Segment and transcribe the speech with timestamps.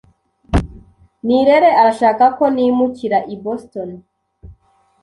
[1.25, 3.89] Nirere arashaka ko nimukira i Boston.